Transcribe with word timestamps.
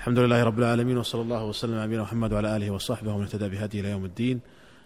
الحمد 0.00 0.18
لله 0.18 0.44
رب 0.44 0.58
العالمين 0.58 0.98
وصلى 0.98 1.22
الله 1.22 1.44
وسلم 1.44 1.74
على 1.74 1.86
نبينا 1.86 2.02
محمد 2.02 2.32
وعلى 2.32 2.56
آله 2.56 2.70
وصحبه 2.70 3.12
ومن 3.12 3.22
اهتدى 3.22 3.48
بهديه 3.48 3.80
إلى 3.80 3.90
يوم 3.90 4.04
الدين. 4.04 4.40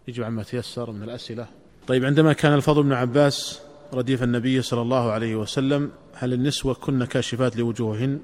نجيب 0.09 0.25
عما 0.25 0.43
تيسر 0.43 0.91
من 0.91 1.03
الأسئلة. 1.03 1.47
طيب 1.87 2.05
عندما 2.05 2.33
كان 2.33 2.55
الفضل 2.55 2.83
بن 2.83 2.93
عباس 2.93 3.61
رديف 3.93 4.23
النبي 4.23 4.63
صلى 4.63 4.83
الله 4.83 5.11
عليه 5.11 5.37
وسلم 5.37 5.91
هل 6.15 6.33
النسوة 6.33 6.75
كن 6.75 7.05
كاشفات 7.05 7.57
لوجوههن؟ 7.57 8.21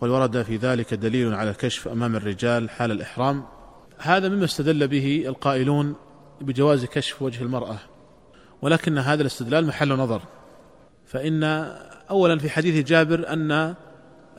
قل 0.00 0.10
ورد 0.10 0.42
في 0.42 0.56
ذلك 0.56 0.94
دليل 0.94 1.34
على 1.34 1.50
الكشف 1.50 1.88
أمام 1.88 2.16
الرجال 2.16 2.70
حال 2.70 2.90
الإحرام. 2.90 3.44
هذا 3.98 4.28
مما 4.28 4.44
استدل 4.44 4.88
به 4.88 5.24
القائلون 5.26 5.94
بجواز 6.40 6.84
كشف 6.84 7.22
وجه 7.22 7.42
المرأة 7.42 7.78
ولكن 8.62 8.98
هذا 8.98 9.20
الاستدلال 9.20 9.66
محل 9.66 9.88
نظر. 9.88 10.22
فإن 11.06 11.44
اولا 12.10 12.38
في 12.38 12.50
حديث 12.50 12.86
جابر 12.86 13.32
أن 13.32 13.74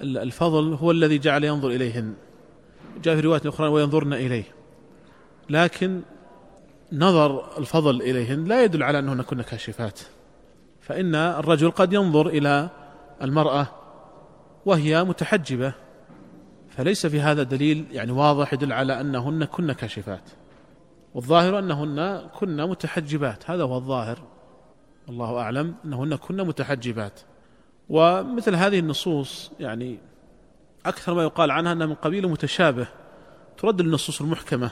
الفضل 0.01 0.73
هو 0.73 0.91
الذي 0.91 1.17
جعل 1.17 1.43
ينظر 1.43 1.69
إليهن. 1.69 2.13
جاء 3.03 3.15
في 3.15 3.21
رواية 3.21 3.41
أخرى 3.45 3.67
وينظرن 3.67 4.13
إليه. 4.13 4.43
لكن 5.49 6.01
نظر 6.93 7.57
الفضل 7.57 8.01
إليهن 8.01 8.43
لا 8.43 8.63
يدل 8.63 8.83
على 8.83 8.99
أنهن 8.99 9.21
كن 9.21 9.41
كاشفات. 9.41 9.99
فإن 10.81 11.15
الرجل 11.15 11.71
قد 11.71 11.93
ينظر 11.93 12.27
إلى 12.27 12.69
المرأة 13.21 13.67
وهي 14.65 15.03
متحجبة. 15.03 15.73
فليس 16.69 17.05
في 17.05 17.21
هذا 17.21 17.43
دليل 17.43 17.85
يعني 17.91 18.11
واضح 18.11 18.53
يدل 18.53 18.73
على 18.73 19.01
أنهن 19.01 19.45
كن 19.45 19.71
كاشفات. 19.71 20.29
والظاهر 21.13 21.59
أنهن 21.59 22.27
كن 22.39 22.69
متحجبات. 22.69 23.49
هذا 23.49 23.63
هو 23.63 23.77
الظاهر. 23.77 24.19
الله 25.09 25.37
أعلم 25.39 25.75
أنهن 25.85 26.15
كن 26.15 26.47
متحجبات. 26.47 27.19
ومثل 27.89 28.55
هذه 28.55 28.79
النصوص 28.79 29.51
يعني 29.59 29.99
أكثر 30.85 31.13
ما 31.13 31.23
يقال 31.23 31.51
عنها 31.51 31.71
أنها 31.71 31.87
من 31.87 31.95
قبيل 31.95 32.27
متشابه 32.27 32.87
ترد 33.57 33.79
النصوص 33.79 34.21
المحكمة 34.21 34.71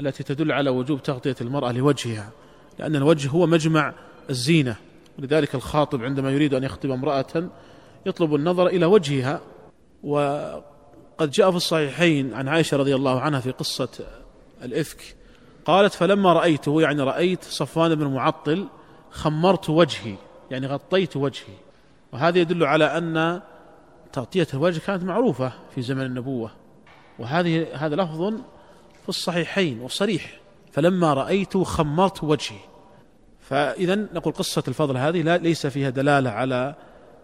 التي 0.00 0.22
تدل 0.22 0.52
على 0.52 0.70
وجوب 0.70 1.02
تغطية 1.02 1.36
المرأة 1.40 1.72
لوجهها 1.72 2.30
لأن 2.78 2.96
الوجه 2.96 3.28
هو 3.28 3.46
مجمع 3.46 3.94
الزينة 4.30 4.76
ولذلك 5.18 5.54
الخاطب 5.54 6.02
عندما 6.02 6.30
يريد 6.30 6.54
أن 6.54 6.64
يخطب 6.64 6.90
امرأة 6.90 7.50
يطلب 8.06 8.34
النظر 8.34 8.66
إلى 8.66 8.86
وجهها. 8.86 9.40
وقد 10.02 11.30
جاء 11.30 11.50
في 11.50 11.56
الصحيحين 11.56 12.34
عن 12.34 12.48
عائشة 12.48 12.76
رضي 12.76 12.94
الله 12.94 13.20
عنها 13.20 13.40
في 13.40 13.50
قصة 13.50 13.88
الإفك 14.62 15.16
قالت 15.64 15.94
فلما 15.94 16.32
رأيته 16.32 16.82
يعني 16.82 17.02
رأيت 17.02 17.44
صفوان 17.44 17.94
بن 17.94 18.06
معطل 18.06 18.68
خمرت 19.10 19.70
وجهي 19.70 20.14
يعني 20.50 20.66
غطيت 20.66 21.16
وجهي 21.16 21.54
وهذا 22.12 22.38
يدل 22.38 22.64
على 22.64 22.84
أن 22.84 23.40
تغطية 24.12 24.46
الوجه 24.54 24.78
كانت 24.78 25.04
معروفة 25.04 25.52
في 25.74 25.82
زمن 25.82 26.02
النبوة. 26.02 26.50
وهذه 27.18 27.66
هذا 27.74 27.96
لفظ 27.96 28.34
في 29.02 29.08
الصحيحين 29.08 29.80
وصريح. 29.80 30.40
فلما 30.72 31.14
رأيت 31.14 31.56
خمرت 31.56 32.24
وجهي. 32.24 32.58
فاذا 33.40 33.94
نقول 33.94 34.32
قصة 34.32 34.62
الفضل 34.68 34.96
هذه 34.96 35.22
لا 35.22 35.38
ليس 35.38 35.66
فيها 35.66 35.90
دلالة 35.90 36.30
على 36.30 36.74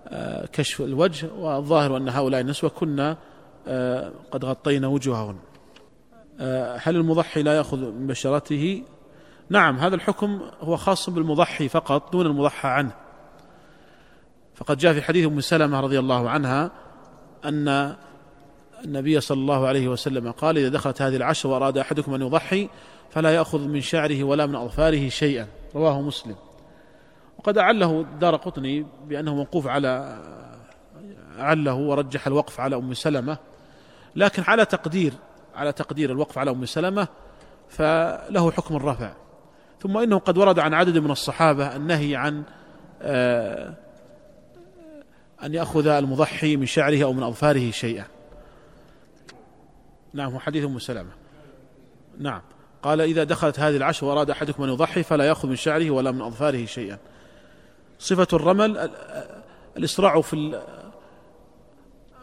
آه، 0.09 0.47
كشف 0.47 0.81
الوجه. 0.81 1.29
والظاهر 1.33 1.97
أن 1.97 2.09
هؤلاء 2.09 2.41
النسوة 2.41 2.71
كنا 2.71 3.17
آه، 3.69 4.13
قد 4.31 4.45
غطينا 4.45 4.87
وجوههن 4.87 5.37
آه، 6.41 6.81
هل 6.83 6.97
المضحي 6.97 7.43
لا 7.43 7.57
يأخذ 7.57 7.79
من 7.79 8.07
بشرته؟ 8.07 8.83
نعم 9.51 9.79
هذا 9.79 9.95
الحكم 9.95 10.41
هو 10.61 10.77
خاص 10.77 11.11
بالمضحي 11.11 11.69
فقط 11.69 12.13
دون 12.13 12.27
المضحى 12.27 12.69
عنه. 12.69 13.08
فقد 14.59 14.79
جاء 14.79 14.93
في 14.93 15.03
حديث 15.03 15.27
أم 15.27 15.41
سلمة 15.41 15.81
رضي 15.81 15.99
الله 15.99 16.31
عنها 16.31 16.71
أن 17.45 17.97
النبي 18.85 19.21
صلى 19.21 19.39
الله 19.39 19.67
عليه 19.67 19.89
وسلم 19.89 20.31
قال 20.31 20.59
إذا 20.59 20.69
دخلت 20.69 21.03
هذه 21.03 21.17
العشر 21.17 21.49
وأراد 21.49 21.79
أحدكم 21.79 22.15
أن 22.15 22.23
يضحي 22.23 22.69
فلا 23.11 23.35
يأخذ 23.35 23.69
من 23.69 23.81
شعره 23.81 24.25
ولا 24.25 24.47
من 24.47 24.55
أظفاره 24.55 25.09
شيئا. 25.09 25.47
رواه 25.75 26.01
مسلم. 26.01 26.37
وقد 27.39 27.59
أعله 27.59 28.07
دار 28.21 28.37
قطني 28.37 28.87
بأنه 29.07 29.35
موقوف 29.35 29.67
على 29.67 30.23
أعله 31.39 31.75
ورجح 31.75 32.27
الوقف 32.27 32.61
على 32.61 32.77
أم 32.77 32.95
سلمة. 32.95 33.39
لكن 34.17 34.43
على 34.47 34.65
تقدير 34.65 35.13
على 35.55 35.73
تقدير 35.73 36.11
الوقف 36.11 36.39
على 36.39 36.51
أم 36.51 36.65
سلمة 36.65 37.09
فله 37.69 38.51
حكم 38.51 38.77
الرفع. 38.77 39.13
ثم 39.81 39.99
إنه 39.99 40.19
قد 40.19 40.39
ورد 40.39 40.59
عن 40.59 40.75
عدد 40.75 40.99
من 40.99 41.11
الصحابة 41.11 41.77
النهي 41.77 42.17
عن 42.17 42.43
آه 43.03 43.88
أن 45.43 45.55
يأخذ 45.55 45.87
المضحي 45.87 46.57
من 46.57 46.67
شعره 46.67 47.05
أو 47.05 47.13
من 47.13 47.23
أظفاره 47.23 47.71
شيئا. 47.71 48.05
نعم 50.13 50.39
حديث 50.39 50.65
أم 50.65 50.79
سلمة. 50.79 51.11
نعم. 52.19 52.43
قال 52.83 53.01
إذا 53.01 53.25
دخلت 53.25 53.61
هذه 53.61 53.77
العشر 53.77 54.07
وأراد 54.07 54.31
أحدكم 54.31 54.63
أن 54.63 54.69
يضحي 54.69 55.03
فلا 55.03 55.25
يأخذ 55.25 55.49
من 55.49 55.57
شعره 55.57 55.91
ولا 55.91 56.11
من 56.11 56.23
أظفاره 56.23 56.65
شيئا. 56.65 56.99
صفة 57.99 58.29
الرمل 58.33 58.91
الإسراع 59.77 60.21
في 60.21 60.63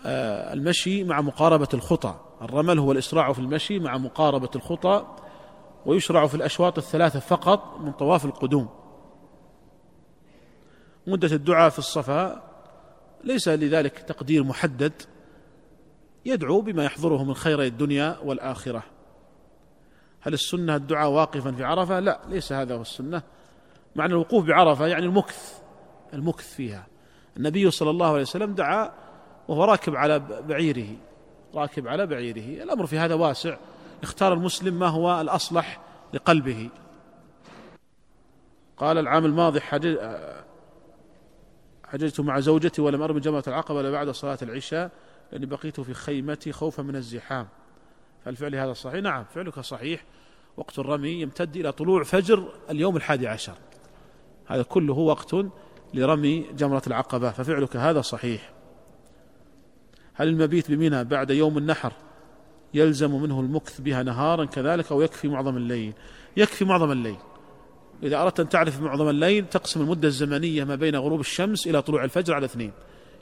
آه، 0.06 0.54
المشي 0.54 1.04
مع 1.04 1.22
مقاربة 1.22 1.68
الخطى. 1.74 2.16
الرمل 2.42 2.80
هو 2.80 2.92
الإسراع 2.92 3.34
في 3.34 3.40
المشي 3.40 3.80
مع 3.80 3.98
مقاربة 3.98 4.50
الخطى 4.56 5.06
ويشرع 5.86 6.28
في 6.28 6.36
الأشواط 6.36 6.78
الثلاثة 6.78 7.20
فقط 7.20 7.80
من 7.80 7.92
طواف 7.92 8.26
القدوم. 8.26 8.70
مدة 11.08 11.36
الدعاء 11.36 11.70
في 11.70 11.80
الصفا 11.80 12.55
ليس 13.24 13.48
لذلك 13.48 14.00
تقدير 14.00 14.44
محدد 14.44 14.94
يدعو 16.26 16.62
بما 16.62 16.86
يحضره 16.86 17.24
من 17.24 17.34
خير 17.34 17.62
الدنيا 17.62 18.18
والآخرة. 18.24 18.84
هل 20.22 20.34
السنة 20.34 20.76
الدعاء 20.76 21.10
واقفا 21.10 21.52
في 21.52 21.64
عرفة؟ 21.64 22.00
لا 22.00 22.20
ليس 22.30 22.54
هذا 22.54 22.76
هو 22.76 22.82
السنة. 22.82 23.22
معنى 23.96 24.14
الوقوف 24.14 24.46
بعرفة 24.46 24.88
يعني 24.88 25.06
المكث 25.06 25.60
المكث 26.14 26.56
فيها. 26.56 26.88
النبي 27.38 27.72
صلى 27.72 27.90
الله 27.90 28.08
عليه 28.08 28.22
وسلم 28.22 28.56
دعا 28.56 28.92
وهو 29.48 29.64
راكب 29.64 29.96
على 29.96 30.20
بعيره 30.20 30.88
راكب 31.54 31.88
على 31.88 32.06
بعيره. 32.06 32.64
الأمر 32.64 32.86
في 32.86 32.98
هذا 32.98 33.14
واسع. 33.14 33.58
اختار 34.04 34.34
المسلم 34.34 34.80
ما 34.80 34.88
هو 34.88 35.22
الأصلح 35.22 35.82
لقلبه. 36.14 36.70
قال 38.78 38.98
العام 38.98 39.26
الماضي 39.26 39.60
حججت 41.96 42.20
مع 42.20 42.40
زوجتي 42.40 42.82
ولم 42.82 43.02
أرمي 43.02 43.20
جمرة 43.20 43.44
العقبة 43.48 43.82
إلا 43.82 43.92
بعد 43.92 44.10
صلاة 44.10 44.38
العشاء 44.42 44.92
لأني 45.32 45.46
بقيت 45.46 45.80
في 45.80 45.94
خيمتي 45.94 46.52
خوفا 46.52 46.84
من 46.84 46.96
الزحام. 46.96 47.48
هل 48.26 48.36
فعلي 48.36 48.58
هذا 48.58 48.74
صحيح؟ 48.74 49.04
نعم 49.04 49.24
فعلك 49.24 49.60
صحيح. 49.60 50.04
وقت 50.58 50.80
الرمي 50.80 51.10
يمتد 51.10 51.56
إلى 51.56 51.72
طلوع 51.72 52.04
فجر 52.04 52.54
اليوم 52.70 52.98
الحادي 52.98 53.28
عشر. 53.28 53.54
هذا 54.46 54.64
كله 54.64 54.94
وقت 54.94 55.36
لرمي 55.94 56.46
جمرة 56.58 56.82
العقبة 56.88 57.32
ففعلك 57.32 57.76
هذا 57.76 58.02
صحيح. 58.02 58.54
هل 60.14 60.28
المبيت 60.28 60.72
بمنى 60.72 61.04
بعد 61.04 61.30
يوم 61.30 61.58
النحر 61.58 61.94
يلزم 62.74 63.22
منه 63.22 63.40
المكث 63.40 63.82
بها 63.82 64.04
نهارا 64.04 64.46
كذلك 64.46 64.92
أو 64.92 65.02
يكفي 65.02 65.28
معظم 65.28 65.58
الليل؟ 65.58 65.94
يكفي 66.38 66.66
معظم 66.66 66.92
الليل. 66.92 67.18
إذا 68.04 68.22
أردت 68.22 68.40
أن 68.40 68.50
تعرف 68.50 68.82
معظم 68.82 69.10
الليل 69.10 69.46
تقسم 69.46 69.82
المدة 69.82 70.08
الزمنية 70.08 70.64
ما 70.64 70.76
بين 70.76 70.96
غروب 70.96 71.20
الشمس 71.20 71.68
إلى 71.68 71.82
طلوع 71.82 72.04
الفجر 72.04 72.34
على 72.34 72.46
اثنين. 72.46 72.72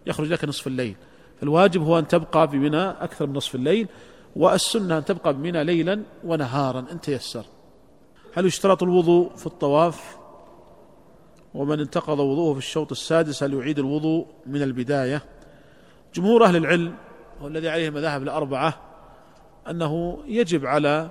يخرج 0.08 0.28
لك 0.28 0.46
نصف 0.46 0.68
الليل. 0.68 0.96
فالواجب 1.40 1.82
هو 1.82 2.00
أن 2.00 2.08
تبقى 2.08 2.48
بمنى 2.48 2.90
أكثر 2.90 3.28
من 3.28 3.34
نصف 3.34 3.56
الليل 3.56 3.88
والسنة 4.36 4.98
أن 4.98 5.06
تبقى 5.06 5.34
بمنى 5.34 5.64
ليلا 5.64 6.04
ونهارا. 6.24 6.86
إن 6.92 7.02
تيسر. 7.02 7.46
هل 8.34 8.46
يشترط 8.46 8.84
الوضوء 8.84 9.36
في 9.36 9.48
الطواف؟ 9.48 10.18
ومن 11.54 11.80
انتقض 11.80 12.20
وضوءه 12.20 12.54
في 12.54 12.60
الشوط 12.60 12.92
السادس 12.92 13.44
هل 13.44 13.54
يعيد 13.54 13.80
الوضوء 13.80 14.28
من 14.46 14.62
البداية؟ 14.62 15.22
جمهور 16.14 16.46
أهل 16.46 16.56
العلم 16.56 16.96
والذي 17.42 17.70
عليه 17.70 17.88
المذاهب 17.88 18.24
الأربعة 18.24 18.80
أنه 19.70 20.24
يجب 20.28 20.66
على 20.66 21.10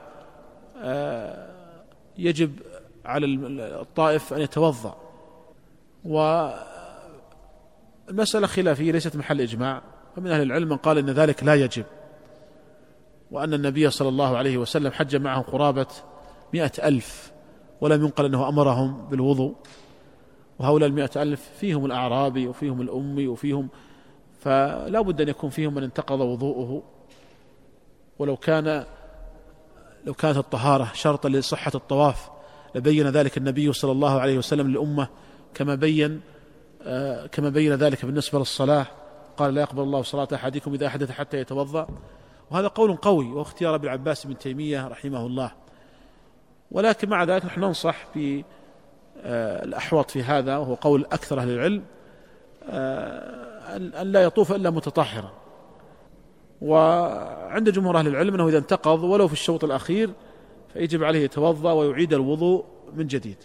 آه، 0.76 1.49
يجب 2.19 2.53
على 3.05 3.27
الطائف 3.81 4.33
أن 4.33 4.41
يتوضأ. 4.41 4.97
والمسألة 6.05 6.67
خلافية 8.47 8.93
ليست 8.93 9.17
محل 9.17 9.41
إجماع. 9.41 9.83
فمن 10.17 10.31
أهل 10.31 10.43
العلم 10.43 10.69
من 10.69 10.77
قال 10.77 10.99
إن 10.99 11.11
ذلك 11.11 11.45
لا 11.45 11.55
يجب. 11.55 11.85
وأن 13.31 13.55
النبي 13.55 13.91
صلى 13.91 14.09
الله 14.09 14.37
عليه 14.37 14.59
وسلم 14.59 14.93
حج 14.93 15.17
معهم 15.17 15.43
قرابة 15.43 15.87
مئة 16.55 16.89
ألف 16.89 17.33
ولم 17.81 18.05
ينقل 18.05 18.25
أنه 18.25 18.49
أمرهم 18.49 19.09
بالوضوء. 19.09 19.55
وهؤلاء 20.59 20.89
المئة 20.89 21.23
ألف 21.23 21.51
فيهم 21.59 21.87
الأعرابي 21.87 22.47
وفيهم 22.47 22.81
الأمي 22.81 23.27
وفيهم 23.27 23.69
فلا 24.41 25.01
بد 25.01 25.21
أن 25.21 25.29
يكون 25.29 25.51
فيهم 25.51 25.75
من 25.75 25.83
انتقض 25.83 26.21
وضوءه. 26.21 26.83
ولو 28.19 28.37
كان 28.37 28.85
لو 30.05 30.15
كانت 30.15 30.37
الطهارة 30.37 30.91
شرطا 30.95 31.29
لصحة 31.29 31.73
الطواف. 31.75 32.31
لبين 32.75 33.09
ذلك 33.09 33.39
النبي 33.39 33.73
صلى 33.73 33.93
الله 33.93 34.21
عليه 34.21 34.39
وسلم 34.39 34.69
للأمة 34.69 35.09
كما 35.55 35.75
بين 35.75 36.21
آه، 36.83 37.27
كما 37.27 37.49
بين 37.49 37.75
ذلك 37.75 38.05
بالنسبة 38.05 38.39
للصلاة. 38.39 38.87
قال 39.37 39.55
لا 39.55 39.61
يقبل 39.61 39.83
الله 39.83 40.03
صلاة 40.03 40.29
أحدكم 40.35 40.75
إذا 40.75 40.87
أحدث 40.87 41.11
حتى 41.11 41.37
يتوضأ. 41.37 41.89
وهذا 42.51 42.69
قول 42.69 42.97
قوي 42.97 43.33
واختيار 43.33 43.75
ابن 43.75 43.89
عباس 43.89 44.27
بن 44.27 44.39
تيمية 44.39 44.89
رحمه 44.89 45.27
الله. 45.27 45.53
ولكن 46.71 47.09
مع 47.09 47.25
ذلك 47.25 47.45
نحن 47.45 47.61
ننصح 47.61 48.07
بالأحوط 48.15 50.11
في 50.11 50.23
هذا 50.23 50.57
وهو 50.57 50.75
قول 50.75 51.05
أكثر 51.05 51.41
أهل 51.41 51.51
العلم 51.51 51.83
آه، 52.71 53.77
أن 53.77 54.13
لا 54.13 54.23
يطوف 54.23 54.53
إلا 54.53 54.71
متطهرا. 54.71 55.33
وعند 56.63 57.71
جمهور 57.71 57.99
أهل 57.99 58.07
العلم 58.07 58.35
أنه 58.35 58.49
إذا 58.49 58.59
انتقض 58.59 59.03
ولو 59.05 59.27
في 59.27 59.33
الشوط 59.33 59.65
الأخير 59.65 60.11
فيجب 60.73 61.05
عليه 61.05 61.25
يتوضأ 61.25 61.73
ويعيد 61.73 62.15
الوضوء 62.15 62.65
من 62.95 63.07
جديد. 63.07 63.37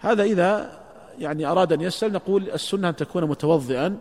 هذا 0.00 0.22
إذا 0.22 0.80
يعني 1.18 1.46
أراد 1.46 1.72
أن 1.72 1.80
يسأل 1.80 2.12
نقول 2.12 2.50
السنة 2.50 2.88
أن 2.88 2.96
تكون 2.96 3.24
متوضئا 3.24 3.98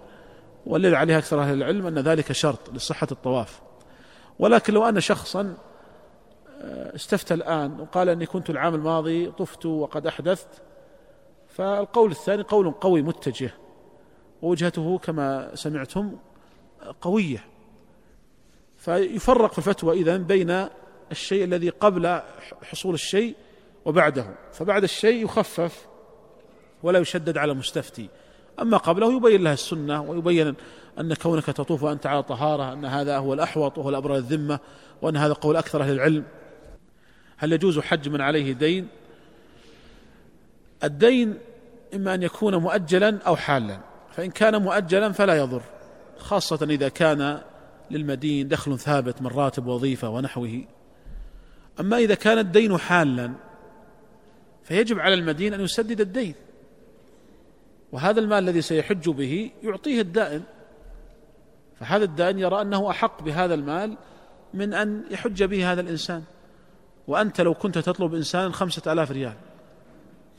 والذي 0.65 0.95
عليه 0.95 1.17
أكثر 1.17 1.41
أهل 1.41 1.53
العلم 1.53 1.87
أن 1.87 1.99
ذلك 1.99 2.31
شرط 2.31 2.69
لصحة 2.73 3.07
الطواف. 3.11 3.61
ولكن 4.39 4.73
لو 4.73 4.89
أن 4.89 4.99
شخصا 4.99 5.57
آه، 6.61 6.95
استفتى 6.95 7.33
الآن 7.33 7.79
وقال 7.79 8.09
أني 8.09 8.25
كنت 8.25 8.49
العام 8.49 8.75
الماضي 8.75 9.31
طفت 9.31 9.65
وقد 9.65 10.07
أحدثت 10.07 10.47
فالقول 11.47 12.11
الثاني 12.11 12.43
قول 12.43 12.71
قوي 12.71 13.01
متجه 13.01 13.51
ووجهته 14.41 14.97
كما 14.97 15.55
سمعتم 15.55 16.17
قوية. 17.01 17.43
فيفرق 18.77 19.51
في 19.51 19.57
الفتوى 19.57 20.01
إذن 20.01 20.23
بين 20.23 20.67
الشيء 21.11 21.43
الذي 21.43 21.69
قبل 21.69 22.21
حصول 22.63 22.93
الشيء 22.93 23.35
وبعده. 23.85 24.25
فبعد 24.53 24.83
الشيء 24.83 25.23
يخفف 25.25 25.87
ولا 26.83 26.99
يشدد 26.99 27.37
على 27.37 27.51
المستفتي 27.51 28.09
أما 28.61 28.77
قبله 28.77 29.15
يبين 29.17 29.43
لها 29.43 29.53
السنة 29.53 30.01
ويبين 30.01 30.55
أن 30.99 31.13
كونك 31.13 31.45
تطوف 31.45 31.83
وأنت 31.83 32.05
على 32.05 32.23
طهارة 32.23 32.73
أن 32.73 32.85
هذا 32.85 33.17
هو 33.17 33.33
الأحوط 33.33 33.77
وهو 33.77 33.89
الأبرى 33.89 34.17
الذمة 34.17 34.59
وأن 35.01 35.17
هذا 35.17 35.33
قول 35.33 35.55
أكثر 35.55 35.81
أهل 35.81 35.91
العلم. 35.91 36.23
هل 37.37 37.53
يجوز 37.53 37.79
حج 37.79 38.09
من 38.09 38.21
عليه 38.21 38.53
دين؟ 38.53 38.87
الدين 40.83 41.37
إما 41.93 42.13
أن 42.13 42.23
يكون 42.23 42.55
مؤجلا 42.55 43.19
أو 43.27 43.35
حالا. 43.35 43.79
فإن 44.11 44.31
كان 44.31 44.61
مؤجلا 44.61 45.11
فلا 45.11 45.37
يضر 45.37 45.61
خاصة 46.17 46.67
إذا 46.69 46.89
كان 46.89 47.41
للمدين 47.91 48.47
دخل 48.47 48.79
ثابت 48.79 49.21
من 49.21 49.27
راتب 49.27 49.67
وظيفة 49.67 50.09
ونحوه. 50.09 50.63
أما 51.79 51.97
إذا 51.97 52.15
كان 52.15 52.37
الدين 52.37 52.77
حالا 52.77 53.33
فيجب 54.63 54.99
على 54.99 55.13
المدين 55.13 55.53
أن 55.53 55.61
يسدد 55.61 56.01
الدين. 56.01 56.35
وهذا 57.91 58.19
المال 58.19 58.43
الذي 58.43 58.61
سيحج 58.61 59.09
به 59.09 59.51
يعطيه 59.63 60.01
الدائن. 60.01 60.43
فهذا 61.79 62.03
الدائن 62.03 62.39
يرى 62.39 62.61
أنه 62.61 62.89
أحق 62.89 63.23
بهذا 63.23 63.53
المال 63.53 63.97
من 64.53 64.73
أن 64.73 65.03
يحج 65.11 65.43
به 65.43 65.71
هذا 65.71 65.81
الإنسان. 65.81 66.23
وأنت 67.07 67.41
لو 67.41 67.53
كنت 67.53 67.77
تطلب 67.77 68.15
إنسان 68.15 68.53
خمسة 68.53 68.93
آلاف 68.93 69.11
ريال 69.11 69.33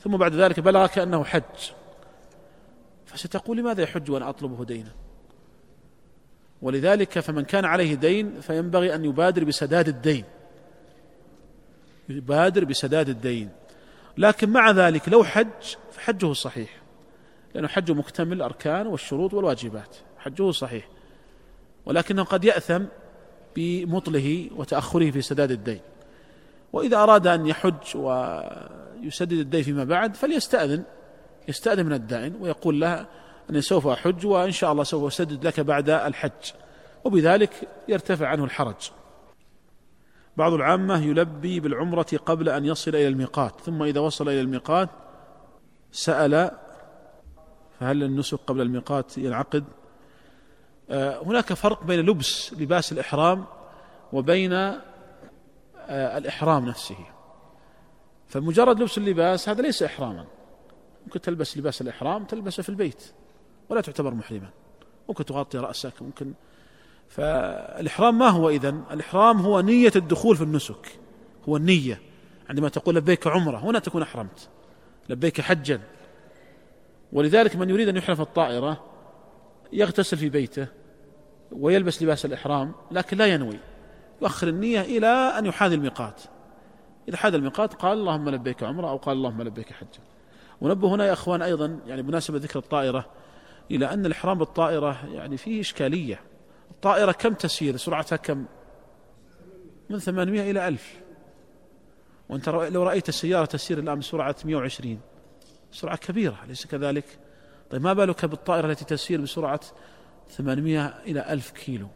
ثم 0.00 0.16
بعد 0.16 0.34
ذلك 0.34 0.60
بلغك 0.60 0.98
أنه 0.98 1.24
حج 1.24 1.70
فستقول 3.06 3.58
لماذا 3.58 3.82
يحج 3.82 4.10
وأنا 4.10 4.28
أطلبه 4.28 4.64
دينا؟ 4.64 4.90
ولذلك 6.62 7.18
فمن 7.18 7.44
كان 7.44 7.64
عليه 7.64 7.94
دين 7.94 8.40
فينبغي 8.40 8.94
أن 8.94 9.04
يبادر 9.04 9.44
بسداد 9.44 9.88
الدين. 9.88 10.24
يبادر 12.08 12.64
بسداد 12.64 13.08
الدين. 13.08 13.50
لكن 14.18 14.50
مع 14.50 14.70
ذلك 14.70 15.08
لو 15.08 15.24
حج 15.24 15.76
فحجه 15.92 16.32
صحيح. 16.32 16.70
لأنه 17.54 17.68
حجه 17.68 17.92
مكتمل 17.92 18.32
الأركان 18.32 18.86
والشروط 18.86 19.34
والواجبات. 19.34 19.96
حجه 20.18 20.50
صحيح. 20.50 20.88
ولكنه 21.86 22.24
قد 22.24 22.44
يأثم 22.44 22.82
بمطله 23.56 24.50
وتأخره 24.56 25.10
في 25.10 25.22
سداد 25.22 25.50
الدين. 25.50 25.80
وإذا 26.72 26.96
أراد 26.96 27.26
أن 27.26 27.46
يحج 27.46 27.96
ويسدد 27.96 29.32
الدين 29.32 29.62
فيما 29.62 29.84
بعد 29.84 30.16
فليستأذن. 30.16 30.82
يستأذن 31.48 31.86
من 31.86 31.92
الدائن 31.92 32.34
ويقول 32.40 32.80
له 32.80 33.06
أني 33.50 33.60
سوف 33.60 33.86
أحج 33.86 34.26
وإن 34.26 34.50
شاء 34.50 34.72
الله 34.72 34.84
سوف 34.84 35.04
أسدد 35.04 35.46
لك 35.46 35.60
بعد 35.60 35.90
الحج. 35.90 36.52
وبذلك 37.04 37.68
يرتفع 37.88 38.26
عنه 38.26 38.44
الحرج. 38.44 38.90
بعض 40.36 40.52
العامة 40.52 41.04
يلبي 41.04 41.60
بالعمرة 41.60 42.06
قبل 42.26 42.48
أن 42.48 42.64
يصل 42.64 42.90
إلى 42.90 43.08
الميقات 43.08 43.60
ثم 43.60 43.82
إذا 43.82 44.00
وصل 44.00 44.28
إلى 44.28 44.40
الميقات 44.40 44.88
سأل 45.92 46.50
فهل 47.80 48.02
النسك 48.02 48.38
قبل 48.46 48.60
الميقات 48.60 49.18
ينعقد؟ 49.18 49.64
آه، 50.90 51.22
هناك 51.22 51.52
فرق 51.52 51.84
بين 51.84 52.00
لبس 52.00 52.52
لباس 52.52 52.92
الإحرام 52.92 53.44
وبين 54.12 54.52
آه، 54.52 54.80
الإحرام 55.88 56.66
نفسه. 56.66 57.06
فمجرد 58.28 58.80
لبس 58.80 58.98
اللباس 58.98 59.48
هذا 59.48 59.62
ليس 59.62 59.82
إحراما. 59.82 60.26
ممكن 61.06 61.20
تلبس 61.20 61.58
لباس 61.58 61.80
الإحرام 61.80 62.24
تلبسه 62.24 62.62
في 62.62 62.68
البيت 62.68 63.12
ولا 63.68 63.80
تعتبر 63.80 64.14
محرما. 64.14 64.50
ممكن 65.08 65.24
تغطي 65.24 65.58
رأسك 65.58 66.02
ممكن 66.02 66.32
فالإحرام 67.08 68.18
ما 68.18 68.28
هو 68.28 68.50
إذن؟ 68.50 68.82
الإحرام 68.90 69.40
هو 69.40 69.60
نية 69.60 69.92
الدخول 69.96 70.36
في 70.36 70.42
النسك. 70.42 70.98
هو 71.48 71.56
النية. 71.56 72.00
عندما 72.48 72.68
تقول 72.68 72.94
لبيك 72.94 73.26
عمرة 73.26 73.58
هنا 73.58 73.78
تكون 73.78 74.02
أحرمت. 74.02 74.48
لبيك 75.08 75.40
حجا. 75.40 75.80
ولذلك 77.12 77.56
من 77.56 77.70
يريد 77.70 77.88
أن 77.88 77.96
يحرم 77.96 78.16
في 78.16 78.22
الطائرة 78.22 78.84
يغتسل 79.72 80.16
في 80.16 80.28
بيته 80.28 80.66
ويلبس 81.52 82.02
لباس 82.02 82.24
الإحرام 82.24 82.72
لكن 82.90 83.16
لا 83.16 83.26
ينوي. 83.26 83.58
يؤخر 84.22 84.48
النية 84.48 84.80
إلى 84.80 85.06
أن 85.06 85.46
يحاذي 85.46 85.74
الميقات. 85.74 86.22
إذا 87.08 87.16
حاذ 87.16 87.34
الميقات 87.34 87.74
قال 87.74 87.98
اللهم 87.98 88.28
لبيك 88.28 88.62
عمرة 88.62 88.90
أو 88.90 88.96
قال 88.96 89.16
اللهم 89.16 89.42
لبيك 89.42 89.72
حجا. 89.72 90.00
ونبه 90.60 90.94
هنا 90.94 91.06
يا 91.06 91.12
أخوان 91.12 91.42
أيضا 91.42 91.78
يعني 91.86 92.02
بمناسبة 92.02 92.38
ذكر 92.38 92.58
الطائرة 92.58 93.06
إلى 93.70 93.92
أن 93.92 94.06
الإحرام 94.06 94.38
بالطائرة 94.38 94.98
يعني 95.12 95.36
فيه 95.36 95.60
إشكالية. 95.60 96.20
الطائرة 96.74 97.12
كم 97.12 97.34
تسير؟ 97.34 97.76
سرعتها 97.76 98.16
كم؟ 98.16 98.44
من 99.90 99.98
ثمانمائة 99.98 100.50
إلى 100.50 100.68
ألف. 100.68 101.00
وأنت 102.28 102.48
لو 102.48 102.82
رأيت 102.82 103.08
السيارة 103.08 103.44
تسير 103.44 103.78
الآن 103.78 103.98
بسرعة 103.98 104.36
120 104.44 105.00
سرعة 105.72 105.96
كبيرة 105.96 106.38
أليس 106.44 106.66
كذلك؟ 106.66 107.04
طيب 107.70 107.82
ما 107.82 107.92
بالك 107.92 108.24
بالطائرة 108.24 108.66
التي 108.66 108.84
تسير 108.84 109.20
بسرعة 109.20 109.60
800 110.28 110.86
إلى 111.06 111.32
ألف 111.32 111.50
كيلو؟ 111.50 111.88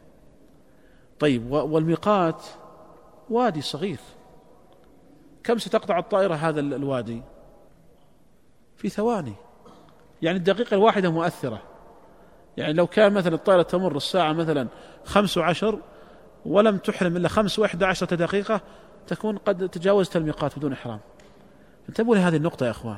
طيب 1.18 1.50
والميقات؟ 1.50 2.44
وادي 3.30 3.60
صغير. 3.60 3.98
كم 5.44 5.58
ستقطع 5.58 5.98
الطائرة 5.98 6.34
هذا 6.34 6.60
الوادي؟ 6.60 7.22
في 8.76 8.88
ثواني. 8.88 9.34
يعني 10.22 10.38
الدقيقة 10.38 10.74
الواحدة 10.74 11.10
مؤثرة. 11.10 11.62
يعني 12.58 12.72
لو 12.72 12.86
كان 12.86 13.12
مثلا 13.12 13.34
الطائرة 13.34 13.62
تمر 13.62 13.96
الساعة 13.96 14.32
مثلا 14.32 14.68
خمس 15.04 15.38
وعشر 15.38 15.78
ولم 16.46 16.76
تحرم 16.76 17.16
إلا 17.16 17.28
خمس 17.28 17.58
وإحدى 17.58 17.84
عشرة 17.84 18.16
دقيقة 18.16 18.60
تكون 19.06 19.38
قد 19.38 19.68
تجاوزت 19.68 20.16
الميقات 20.16 20.58
بدون 20.58 20.72
إحرام. 20.72 21.00
انتبهوا 21.88 22.14
لهذه 22.14 22.36
النقطة 22.36 22.66
يا 22.66 22.70
إخوان. 22.70 22.96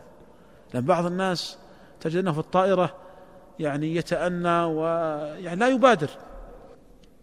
لأن 0.74 0.84
بعض 0.84 1.06
الناس 1.06 1.58
تجد 2.00 2.16
أنه 2.16 2.32
في 2.32 2.38
الطائرة 2.38 2.94
يعني 3.58 3.96
يتأنى 3.96 4.62
ويعني 4.62 5.60
لا 5.60 5.68
يبادر. 5.68 6.10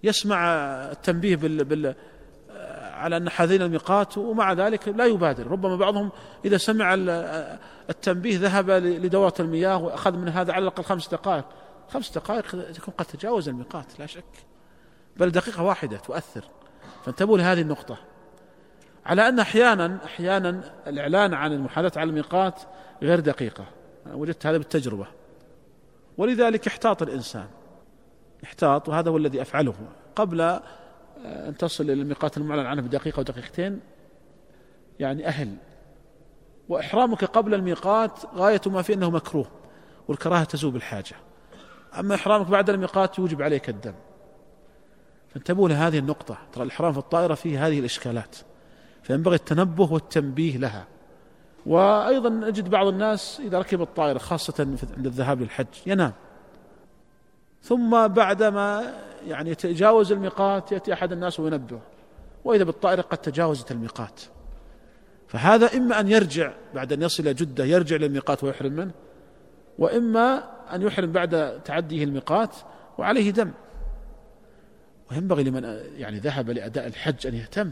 يسمع 0.03 0.45
التنبيه 0.91 1.35
بال, 1.35 1.63
بال 1.63 1.95
على 2.93 3.17
أن 3.17 3.29
حاذين 3.29 3.61
الميقات 3.61 4.17
ومع 4.17 4.53
ذلك 4.53 4.87
لا 4.87 5.05
يبادر. 5.05 5.47
ربما 5.47 5.75
بعضهم 5.75 6.11
إذا 6.45 6.57
سمع 6.57 6.93
التنبيه 7.89 8.39
ذهب 8.39 8.69
لدورة 8.71 9.33
المياه 9.39 9.77
وأخذ 9.77 10.17
من 10.17 10.29
هذا 10.29 10.53
على 10.53 10.61
الأقل 10.61 10.83
خمس 10.83 11.07
دقائق. 11.07 11.45
خمس 11.89 12.11
دقائق 12.11 12.71
تكون 12.71 12.93
قد 12.97 13.05
تجاوز 13.05 13.49
الميقات 13.49 13.99
لا 13.99 14.05
شك. 14.05 14.23
بل 15.17 15.31
دقيقة 15.31 15.63
واحدة 15.63 15.97
تؤثر. 15.97 16.43
فانتبهوا 17.05 17.37
لهذه 17.37 17.61
النقطة. 17.61 17.97
على 19.05 19.29
أن 19.29 19.39
أحيانا 19.39 19.99
أحيانا 20.05 20.73
الإعلان 20.87 21.33
عن 21.33 21.53
المحاذاة 21.53 21.91
على 21.95 22.09
الميقات 22.09 22.61
غير 23.01 23.19
دقيقة. 23.19 23.65
وجدت 24.13 24.45
هذا 24.45 24.57
بالتجربة. 24.57 25.07
ولذلك 26.17 26.67
احتاط 26.67 27.01
الإنسان. 27.01 27.47
احتاط 28.43 28.89
وهذا 28.89 29.09
هو 29.09 29.17
الذي 29.17 29.41
أفعله. 29.41 29.75
قبل 30.15 30.41
أن 31.25 31.57
تصل 31.59 31.83
إلى 31.83 31.93
الميقات 31.93 32.37
المعلن 32.37 32.65
عنه 32.65 32.81
بدقيقة 32.81 33.19
ودقيقتين 33.19 33.79
يعني 34.99 35.27
أهل. 35.27 35.55
وإحرامك 36.69 37.23
قبل 37.23 37.53
الميقات 37.53 38.19
غاية 38.35 38.61
ما 38.65 38.81
فيه 38.81 38.93
أنه 38.93 39.09
مكروه 39.09 39.47
والكراهة 40.07 40.43
تزول 40.43 40.71
بالحاجة. 40.71 41.15
أما 41.99 42.15
إحرامك 42.15 42.47
بعد 42.47 42.69
الميقات 42.69 43.19
يوجب 43.19 43.41
عليك 43.41 43.69
الدم. 43.69 43.93
فانتبهوا 45.29 45.69
لهذه 45.69 45.99
النقطة. 45.99 46.37
ترى 46.53 46.63
الإحرام 46.63 46.93
في 46.93 46.99
الطائرة 46.99 47.33
فيه 47.33 47.67
هذه 47.67 47.79
الإشكالات. 47.79 48.35
فينبغي 49.03 49.35
التنبه 49.35 49.93
والتنبيه 49.93 50.57
لها. 50.57 50.87
وأيضا 51.65 52.29
نجد 52.29 52.69
بعض 52.69 52.87
الناس 52.87 53.41
إذا 53.45 53.59
ركب 53.59 53.81
الطائرة 53.81 54.17
خاصة 54.17 54.53
عند 54.97 55.05
الذهاب 55.05 55.41
للحج 55.41 55.65
ينام. 55.85 56.13
ثم 57.63 58.07
بعدما 58.07 58.93
يعني 59.27 59.49
يتجاوز 59.49 60.11
الميقات 60.11 60.71
يأتي 60.71 60.93
أحد 60.93 61.11
الناس 61.11 61.39
وينبه. 61.39 61.79
وإذا 62.45 62.63
بالطائرة 62.63 63.01
قد 63.01 63.17
تجاوزت 63.17 63.71
الميقات. 63.71 64.21
فهذا 65.27 65.77
إما 65.77 65.99
أن 65.99 66.07
يرجع 66.07 66.53
بعد 66.75 66.93
أن 66.93 67.01
يصل 67.01 67.35
جدة 67.35 67.65
يرجع 67.65 67.95
للميقات 67.95 68.43
ويحرم 68.43 68.73
منه 68.73 68.91
وإما 69.77 70.43
أن 70.75 70.81
يحرم 70.81 71.11
بعد 71.11 71.61
تعديه 71.65 72.03
الميقات 72.03 72.55
وعليه 72.97 73.31
دم. 73.31 73.51
وينبغي 75.11 75.43
لمن 75.43 75.63
يعني 75.95 76.19
ذهب 76.19 76.49
لأداء 76.49 76.87
الحج 76.87 77.27
أن 77.27 77.33
يهتم 77.33 77.71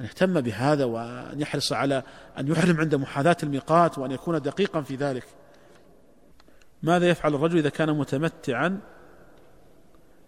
أن 0.00 0.04
يهتم 0.04 0.40
بهذا 0.40 0.84
وأن 0.84 1.40
يحرص 1.40 1.72
على 1.72 2.02
أن 2.38 2.48
يحرم 2.48 2.80
عند 2.80 2.94
محاذاة 2.94 3.36
الميقات 3.42 3.98
وأن 3.98 4.10
يكون 4.10 4.42
دقيقا 4.42 4.80
في 4.80 4.96
ذلك. 4.96 5.24
ماذا 6.82 7.08
يفعل 7.08 7.34
الرجل 7.34 7.58
إذا 7.58 7.68
كان 7.68 7.98
متمتعا 7.98 8.80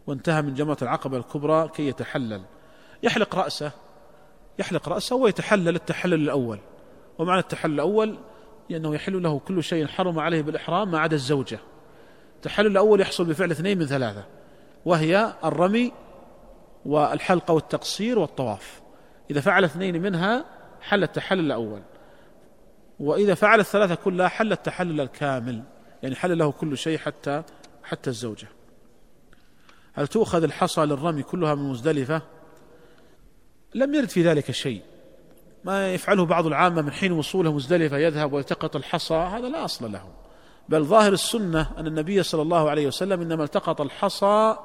وانتهى 0.07 0.43
من 0.43 0.55
جمرة 0.55 0.77
العقبة 0.83 1.17
الكبرى 1.17 1.69
كي 1.69 1.89
يتحلل؟ 1.89 2.43
يحلق 3.03 3.35
رأسه 3.35 3.73
يحلق 4.59 4.89
رأسه 4.89 5.17
ويتحلل 5.17 5.77
التحلل 5.77 6.15
الأول. 6.15 6.59
ومعنى 7.19 7.41
التحلل 7.41 7.75
الأول 7.75 8.19
لأنه 8.71 8.95
يحل 8.95 9.23
له 9.23 9.39
كل 9.39 9.63
شيء 9.63 9.87
حرم 9.87 10.19
عليه 10.19 10.43
بالإحرام 10.43 10.91
ما 10.91 10.99
عدا 10.99 11.17
الزوجة. 11.17 11.59
التحلل 12.37 12.67
الأول 12.67 13.01
يحصل 13.01 13.25
بفعل 13.25 13.51
اثنين 13.51 13.79
من 13.79 13.87
ثلاثة 13.87 14.25
وهي 14.85 15.35
الرمي 15.45 15.93
والحلقة 16.87 17.55
والتقصير 17.55 18.19
والطواف. 18.19 18.83
إذا 19.31 19.41
فعل 19.41 19.65
اثنين 19.65 20.03
منها 20.03 20.45
حل 20.81 21.03
التحلل 21.03 21.41
الأول. 21.41 21.83
وإذا 23.01 23.35
فعل 23.35 23.61
الثلاثة 23.61 23.95
كلها 23.95 24.29
حل 24.29 24.53
التحلل 24.53 25.01
الكامل 25.01 25.63
يعني 26.03 26.15
حل 26.15 26.39
له 26.39 26.53
كل 26.53 26.79
شيء 26.79 26.99
حتى 26.99 27.43
حتى 27.85 28.11
الزوجة. 28.11 28.49
هل 29.93 30.07
تؤخذ 30.07 30.43
الحصى 30.43 30.81
للرمي 30.81 31.23
كلها 31.23 31.55
من 31.55 31.71
مزدلفة؟ 31.71 32.23
لم 33.75 33.95
يرد 33.95 34.09
في 34.09 34.23
ذلك 34.23 34.51
شيء. 34.51 34.83
ما 35.65 35.95
يفعله 35.95 36.25
بعض 36.25 36.47
العامة 36.47 36.83
من 36.83 36.93
حين 36.93 37.13
وصوله 37.13 37.53
مزدلفة 37.53 37.99
يذهب 37.99 38.33
ويلتقط 38.33 38.77
الحصى 38.77 39.15
هذا 39.15 39.49
لا 39.49 39.65
أصل 39.65 39.93
له. 39.93 40.05
بل 40.69 40.85
ظاهر 40.85 41.13
السنة 41.13 41.71
أن 41.79 41.87
النبي 41.87 42.23
صلى 42.23 42.43
الله 42.43 42.71
عليه 42.71 42.87
وسلم 42.87 43.21
إنما 43.21 43.45
التقط 43.45 43.81
الحصى 43.81 44.57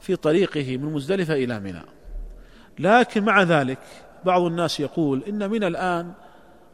في 0.00 0.16
طريقه 0.16 0.76
من 0.76 0.92
مزدلفة 0.92 1.34
إلى 1.34 1.60
منى. 1.60 1.82
لكن 2.78 3.24
مع 3.24 3.42
ذلك 3.42 3.78
بعض 4.24 4.42
الناس 4.42 4.80
يقول 4.80 5.22
إن 5.28 5.50
منى 5.50 5.66
الآن 5.66 6.12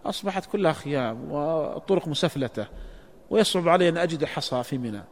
أصبحت 0.06 0.46
كلها 0.46 0.72
خيام 0.72 1.32
والطرق 1.32 2.08
مسفلتة 2.08 2.66
ويصعب 3.30 3.68
علي 3.68 3.88
أن 3.88 3.96
أجد 3.96 4.24
حصى 4.24 4.62
في 4.62 4.78
منى. 4.78 5.02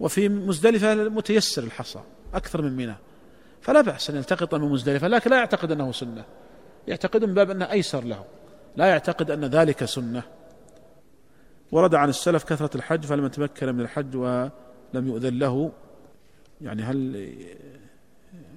وفي 0.00 0.28
مزدلفة 0.28 0.94
متيسر 0.94 1.62
الحصى 1.62 2.00
أكثر 2.34 2.62
من 2.62 2.76
منى. 2.76 2.94
فلا 3.60 3.80
بأس 3.80 4.10
أن 4.10 4.16
يلتقط 4.16 4.54
من 4.54 4.68
مزدلفة 4.68 5.08
لكن 5.08 5.30
لا 5.30 5.36
يعتقد 5.36 5.72
أنه 5.72 5.92
سنة. 5.92 6.24
يعتقد 6.88 7.24
من 7.24 7.34
باب 7.34 7.50
أنه 7.50 7.70
أيسر 7.70 8.04
له. 8.04 8.24
لا 8.76 8.86
يعتقد 8.86 9.30
أن 9.30 9.44
ذلك 9.44 9.84
سنة. 9.84 10.22
ورد 11.72 11.94
عن 11.94 12.08
السلف 12.08 12.44
كثرة 12.44 12.76
الحج 12.76 13.04
فلمن 13.04 13.30
تمكن 13.30 13.74
من 13.74 13.80
الحج 13.80 14.16
ولم 14.16 14.50
يؤذن 14.94 15.38
له. 15.38 15.72
يعني 16.60 16.82
هل 16.82 17.28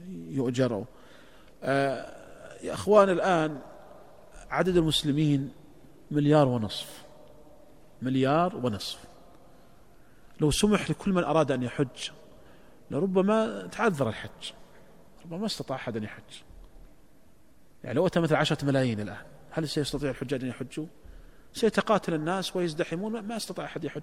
يؤجر؟ 0.10 0.86
آه 1.64 2.22
يا 2.64 2.74
أخوان 2.74 3.10
الآن 3.10 3.60
عدد 4.50 4.78
المسلمين 4.78 5.52
مليار 6.12 6.48
ونصف. 6.48 7.04
مليار 8.02 8.56
ونصف. 8.56 9.00
لو 10.40 10.52
سمح 10.52 10.90
لكل 10.90 11.14
من 11.14 11.24
أراد 11.24 11.52
أن 11.52 11.64
يحج 11.64 12.10
لربما 12.92 13.68
تعذر 13.68 14.10
الحج. 14.10 14.52
ربما 15.26 15.38
ما 15.38 15.46
استطاع 15.46 15.78
أحد 15.78 15.98
أن 15.98 16.04
يحج. 16.04 16.51
يعني 17.84 17.96
لو 17.96 18.08
أتى 18.08 18.20
مثل 18.20 18.36
عشرة 18.36 18.66
ملايين 18.66 19.00
الآن 19.00 19.26
هل 19.52 19.70
سيستطيع 19.70 20.10
الحجاج 20.10 20.44
أن 20.44 20.50
يحجوا؟ 20.50 20.86
سيتقاتل 21.54 22.14
الناس 22.14 22.56
ويزدحمون 22.56 23.20
ما 23.20 23.38
استطاع 23.38 23.66
أحد 23.66 23.84
يحج. 23.84 24.02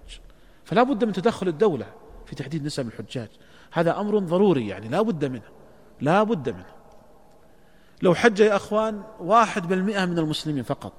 فلا 0.64 0.82
بد 0.82 1.04
من 1.04 1.12
تدخل 1.12 1.48
الدولة 1.48 1.86
في 2.26 2.34
تحديد 2.34 2.64
نسب 2.64 2.86
الحجاج. 2.86 3.28
هذا 3.72 4.00
أمر 4.00 4.18
ضروري 4.18 4.68
يعني 4.68 4.88
لا 4.88 5.02
بد 5.02 5.24
منه 5.24 5.48
لا 6.00 6.22
بد 6.22 6.48
منه. 6.48 6.78
لو 8.02 8.14
حج 8.14 8.40
يا 8.40 8.56
أخوان 8.56 9.02
واحد 9.20 9.68
بالمئة 9.68 10.04
من 10.04 10.18
المسلمين 10.18 10.62
فقط 10.62 10.92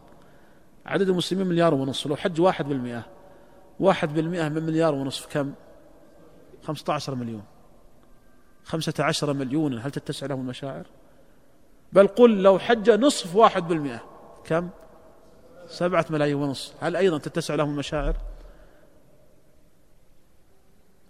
عدد 0.85 1.09
المسلمين 1.09 1.47
مليار 1.47 1.73
ونصف 1.73 2.07
لو 2.07 2.15
حج 2.15 2.41
واحد 2.41 2.65
بالمئة 2.65 3.05
واحد 3.79 4.13
بالمئة 4.13 4.49
من 4.49 4.63
مليار 4.63 4.95
ونصف 4.95 5.33
كم؟ 5.33 5.53
خمسة 6.63 6.93
عشر 6.93 7.15
مليون. 7.15 7.43
خمسة 8.63 8.93
عشر 8.99 9.33
مليون 9.33 9.79
هل 9.79 9.91
تتسع 9.91 10.27
لهم 10.27 10.39
المشاعر؟ 10.39 10.85
بل 11.93 12.07
قل 12.07 12.43
لو 12.43 12.59
حج 12.59 12.89
نصف 12.89 13.35
واحد 13.35 13.67
بالمئة. 13.67 14.03
كم؟ 14.43 14.69
سبعة 15.67 16.05
ملايين 16.09 16.35
ونصف 16.35 16.83
هل 16.83 16.95
أيضا 16.95 17.17
تتسع 17.17 17.55
لهم 17.55 17.69
المشاعر؟ 17.69 18.15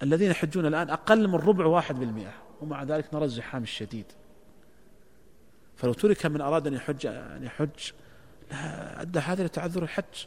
الذين 0.03 0.31
يحجون 0.31 0.65
الآن 0.65 0.89
أقل 0.89 1.27
من 1.27 1.35
ربع 1.35 1.65
واحد 1.65 1.99
بالمئة. 1.99 2.33
ومع 2.61 2.83
ذلك 2.83 3.13
نرى 3.13 3.25
الزحام 3.25 3.63
الشديد. 3.63 4.05
فلو 5.75 5.93
ترك 5.93 6.25
من 6.25 6.41
أراد 6.41 6.67
أن 6.67 6.73
يحج 6.73 7.05
أن 7.05 7.43
يحج 7.43 7.91
أدى 8.97 9.19
هذا 9.19 9.43
لتعذر 9.43 9.83
الحج. 9.83 10.25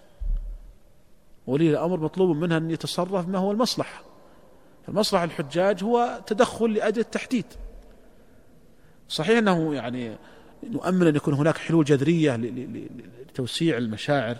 ولي 1.46 1.70
الأمر 1.70 2.00
مطلوب 2.00 2.36
منها 2.36 2.56
أن 2.56 2.70
يتصرف 2.70 3.28
ما 3.28 3.38
هو 3.38 3.52
المصلحة. 3.52 4.02
المصلحة 4.88 5.24
الحجاج 5.24 5.84
هو 5.84 6.20
تدخل 6.26 6.72
لأجل 6.72 7.00
التحديد. 7.00 7.46
صحيح 9.08 9.38
أنه 9.38 9.74
يعني 9.74 10.16
نؤمن 10.70 11.06
أن 11.06 11.16
يكون 11.16 11.34
هناك 11.34 11.58
حلول 11.58 11.84
جذرية 11.84 12.36
لتوسيع 12.36 13.76
المشاعر 13.76 14.36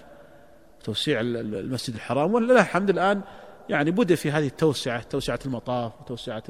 توسيع 0.84 1.20
المسجد 1.20 1.94
الحرام. 1.94 2.34
ولله 2.34 2.60
الحمد 2.60 2.90
الآن 2.90 3.20
يعني 3.68 3.90
بدأ 3.90 4.14
في 4.14 4.30
هذه 4.30 4.46
التوسعة 4.46 5.02
توسعة 5.02 5.38
المطاف 5.46 6.00
وتوسعة 6.00 6.42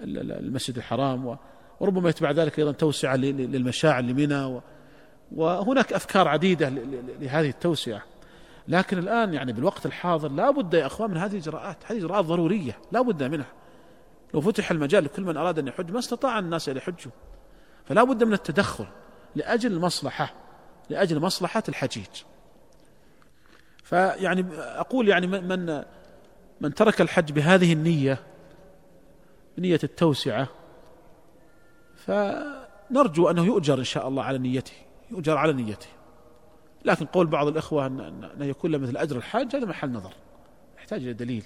المسجد 0.00 0.76
الحرام 0.76 1.36
وربما 1.80 2.08
يتبع 2.08 2.30
ذلك 2.30 2.58
أيضا 2.58 2.72
توسعة 2.72 3.16
للمشاعر 3.16 4.02
لمنى 4.02 4.60
وهناك 5.32 5.92
أفكار 5.92 6.28
عديدة 6.28 6.68
لهذه 7.20 7.48
التوسعة. 7.48 8.02
لكن 8.68 8.98
الآن 8.98 9.34
يعني 9.34 9.52
بالوقت 9.52 9.86
الحاضر 9.86 10.28
لا 10.28 10.50
بد 10.50 10.74
يا 10.74 10.86
أخوان 10.86 11.10
من 11.10 11.16
هذه 11.16 11.32
الإجراءات 11.32 11.76
هذه 11.86 11.98
إجراءات 11.98 12.24
ضرورية 12.24 12.78
لا 12.92 13.02
بد 13.02 13.22
منها. 13.22 13.52
لو 14.34 14.40
فتح 14.40 14.70
المجال 14.70 15.04
لكل 15.04 15.22
من 15.22 15.36
أراد 15.36 15.58
أن 15.58 15.68
يحج 15.68 15.90
ما 15.90 15.98
استطاع 15.98 16.38
الناس 16.38 16.68
أن 16.68 16.76
يحجوا. 16.76 17.12
فلا 17.88 18.04
بد 18.04 18.24
من 18.24 18.32
التدخل 18.32 18.86
لأجل 19.34 19.72
المصلحة 19.72 20.34
لأجل 20.90 21.20
مصلحة 21.20 21.62
الحجيج. 21.68 22.22
فيعني 23.84 24.46
أقول 24.58 25.08
يعني 25.08 25.26
من 25.26 25.84
من 26.60 26.74
ترك 26.74 27.00
الحج 27.00 27.32
بهذه 27.32 27.72
النية 27.72 28.18
نية 29.58 29.80
التوسعة 29.84 30.48
فنرجو 31.96 33.30
أنه 33.30 33.44
يؤجر 33.44 33.78
إن 33.78 33.84
شاء 33.84 34.08
الله 34.08 34.22
على 34.22 34.38
نيته 34.38 34.72
يؤجر 35.10 35.36
على 35.36 35.52
نيته. 35.52 35.88
لكن 36.84 37.06
قول 37.06 37.26
بعض 37.26 37.46
الإخوة 37.46 37.86
أن 37.86 38.30
يكون 38.40 38.70
له 38.70 38.78
مثل 38.78 38.96
أجر 38.96 39.16
الحاج 39.16 39.56
هذا 39.56 39.66
محل 39.66 39.90
نظر 39.90 40.12
يحتاج 40.78 41.02
إلى 41.02 41.12
دليل. 41.12 41.44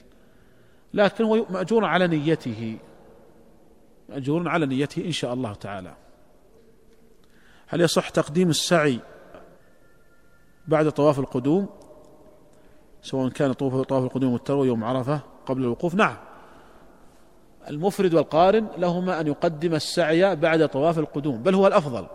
لكن 0.94 1.24
هو 1.24 1.46
مأجور 1.50 1.84
على 1.84 2.06
نيته 2.06 2.78
مأجور 4.08 4.48
على 4.48 4.66
نيته 4.66 5.04
إن 5.04 5.12
شاء 5.12 5.34
الله 5.34 5.54
تعالى. 5.54 5.94
هل 7.72 7.80
يصح 7.80 8.08
تقديم 8.08 8.50
السعي 8.50 8.98
بعد 10.68 10.90
طواف 10.90 11.18
القدوم؟ 11.18 11.68
سواء 13.02 13.28
كان 13.28 13.52
طواف 13.52 13.86
طواف 13.86 14.04
القدوم 14.04 14.32
والتروي 14.32 14.66
يوم 14.66 14.84
عرفة 14.84 15.20
قبل 15.46 15.62
الوقوف 15.62 15.94
نعم. 15.94 16.16
المفرد 17.68 18.14
والقارن 18.14 18.66
لهما 18.78 19.20
أن 19.20 19.26
يقدم 19.26 19.74
السعي 19.74 20.36
بعد 20.36 20.68
طواف 20.68 20.98
القدوم 20.98 21.42
بل 21.42 21.54
هو 21.54 21.66
الأفضل 21.66 22.06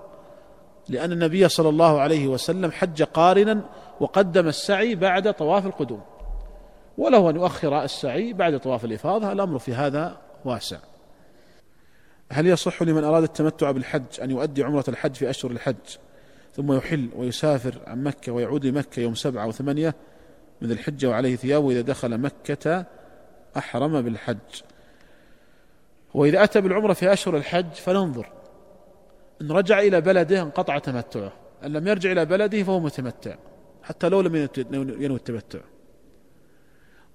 لأن 0.89 1.11
النبي 1.11 1.49
صلى 1.49 1.69
الله 1.69 1.99
عليه 1.99 2.27
وسلم 2.27 2.71
حج 2.71 3.03
قارنا 3.03 3.61
وقدم 3.99 4.47
السعي 4.47 4.95
بعد 4.95 5.33
طواف 5.33 5.65
القدوم. 5.65 6.01
وله 6.97 7.29
أن 7.29 7.35
يؤخر 7.35 7.83
السعي 7.83 8.33
بعد 8.33 8.59
طواف 8.59 8.85
الإفاضة 8.85 9.31
الأمر 9.31 9.59
في 9.59 9.73
هذا 9.73 10.17
واسع. 10.45 10.77
هل 12.31 12.47
يصح 12.47 12.81
لمن 12.81 13.03
أراد 13.03 13.23
التمتع 13.23 13.71
بالحج 13.71 14.21
أن 14.21 14.31
يؤدي 14.31 14.63
عمرة 14.63 14.83
الحج 14.87 15.15
في 15.15 15.29
أشهر 15.29 15.51
الحج؟ 15.51 15.75
ثم 16.55 16.73
يحل 16.73 17.09
ويسافر 17.15 17.75
عن 17.87 18.03
مكة 18.03 18.31
ويعود 18.31 18.65
لمكة 18.65 18.99
يوم 18.99 19.15
سبعة 19.15 19.47
وثمانية 19.47 19.95
من 20.61 20.71
الحجة 20.71 21.09
وعليه 21.09 21.35
ثيابه 21.35 21.71
إذا 21.71 21.81
دخل 21.81 22.17
مكة 22.17 22.85
أحرم 23.57 24.01
بالحج. 24.01 24.37
وإذا 26.13 26.43
أتى 26.43 26.61
بالعمرة 26.61 26.93
في 26.93 27.13
أشهر 27.13 27.37
الحج 27.37 27.73
فننظر 27.73 28.31
إن 29.41 29.51
رجع 29.51 29.79
إلى 29.79 30.01
بلده 30.01 30.41
انقطع 30.41 30.77
تمتعه. 30.77 31.33
إن 31.63 31.73
لم 31.73 31.87
يرجع 31.87 32.11
إلى 32.11 32.25
بلده 32.25 32.63
فهو 32.63 32.79
متمتع. 32.79 33.35
حتى 33.83 34.09
لو 34.09 34.21
لم 34.21 34.47
ينوي 34.73 35.17
التمتع. 35.17 35.59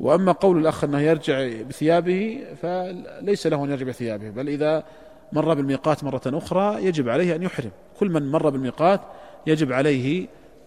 وأما 0.03 0.33
قول 0.33 0.59
الأخ 0.59 0.85
أنه 0.85 1.01
يرجع 1.01 1.63
بثيابه 1.63 2.45
فليس 2.63 3.47
له 3.47 3.65
أن 3.65 3.71
يرجع 3.71 3.87
بثيابه 3.87 4.31
بل 4.31 4.49
إذا 4.49 4.85
مر 5.33 5.55
بالميقات 5.55 6.05
مرة 6.05 6.23
أخرى 6.27 6.85
يجب 6.85 7.09
عليه 7.09 7.37
أن 7.37 7.43
يحرم. 7.43 7.71
كل 8.01 8.09
من 8.11 8.31
مر 8.31 8.51
بالميقات 8.51 9.01
يجب 9.47 9.73
عليه 9.73 10.27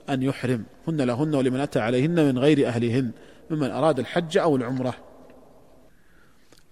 أن 0.09 0.23
يحرم. 0.23 0.63
هن 0.87 1.01
لهن 1.01 1.35
ولمن 1.35 1.59
أتى 1.59 1.79
عليهن 1.79 2.25
من 2.25 2.39
غير 2.39 2.67
أهلهن 2.67 3.11
ممن 3.49 3.71
أراد 3.71 3.99
الحج 3.99 4.37
أو 4.37 4.55
العمرة. 4.55 4.93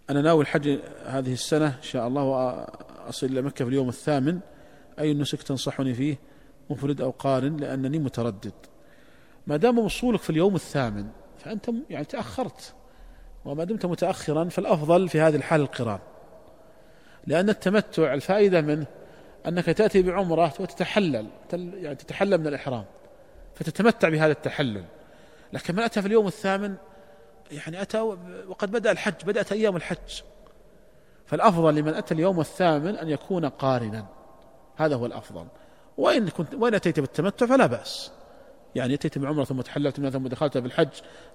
أنا 0.10 0.22
ناوي 0.22 0.42
الحج 0.42 0.80
هذه 1.06 1.34
السنة 1.34 1.68
إن 1.68 1.84
شاء 1.84 2.08
الله 2.08 2.24
وأصل 2.24 3.28
إلى 3.28 3.42
مكة 3.42 3.66
في 3.66 3.70
اليوم 3.70 3.90
الثامن. 3.90 4.40
أي 5.00 5.12
النسك 5.12 5.42
تنصحني 5.42 5.94
فيه؟ 5.94 6.20
مفرد 6.70 7.02
أو 7.02 7.10
قارن 7.10 7.58
لأنني 7.58 8.00
متردد. 8.00 8.54
ما 9.48 9.58
دام 9.58 9.80
وصولك 9.80 10.20
في 10.20 10.30
اليوم 10.30 10.56
الثامن 10.56 11.08
فأنت 11.44 11.70
يعني 11.90 12.06
تأخرت. 12.06 12.74
وما 13.46 13.64
دمت 13.64 13.86
متأخرا 13.86 14.50
فالأفضل 14.50 15.10
في 15.10 15.22
هذه 15.22 15.36
الحالة 15.36 15.64
القران. 15.64 16.00
لأن 17.28 17.50
التمتع 17.50 18.14
الفائدة 18.14 18.62
منه 18.62 18.86
أنك 19.48 19.66
تأتي 19.66 20.02
بعمرة 20.02 20.54
وتتحلل 20.60 21.28
يعني 21.54 21.96
تتحلل 21.96 22.38
من 22.38 22.48
الإحرام 22.48 22.86
فتتمتع 23.56 24.10
بهذا 24.10 24.32
التحلل. 24.32 24.84
لكن 25.54 25.76
من 25.76 25.84
أتى 25.84 26.02
في 26.02 26.08
اليوم 26.08 26.28
الثامن 26.28 26.76
يعني 27.52 27.82
أتى 27.82 28.00
وقد 28.48 28.72
بدأ 28.72 28.92
الحج 28.92 29.26
بدأت 29.26 29.52
أيام 29.52 29.76
الحج. 29.76 30.22
فالأفضل 31.26 31.76
لمن 31.76 31.94
أتى 31.94 32.14
اليوم 32.14 32.40
الثامن 32.40 32.98
أن 32.98 33.10
يكون 33.10 33.46
قارنا. 33.46 34.06
هذا 34.76 34.96
هو 34.96 35.06
الأفضل. 35.06 35.48
وإن 35.98 36.30
كنت 36.30 36.54
وإن 36.54 36.74
أتيت 36.74 37.00
بالتمتع 37.00 37.46
فلا 37.46 37.66
بأس. 37.66 38.12
يعني 38.76 38.94
أتيت 38.94 39.18
بعمرة 39.18 39.44
ثم 39.44 39.62
تحللت 39.62 40.00
منها 40.00 40.10
ثم 40.10 40.28
دخلت 40.28 40.58
بالحج 40.58 40.88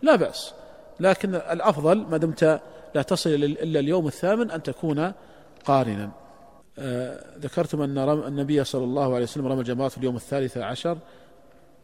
لا 0.03 0.17
بأس. 0.17 0.55
لكن 1.01 1.35
الأفضل 1.35 1.99
ما 1.99 2.17
دمت 2.17 2.61
لا 2.95 3.03
تصل 3.03 3.31
إلا 3.31 3.81
اليوم 3.81 4.07
الثامن 4.07 4.51
أن 4.51 4.63
تكون 4.63 5.13
قارنا. 5.65 6.11
آه 6.79 7.25
ذكرتم 7.39 7.83
أن 7.83 7.99
النبي 7.99 8.65
صلى 8.65 8.85
الله 8.85 9.15
عليه 9.15 9.23
وسلم 9.23 9.47
رمى 9.47 9.61
الجمرات 9.61 9.91
في 9.91 9.99
اليوم 9.99 10.17
الثالث 10.17 10.59
عشر 10.59 10.99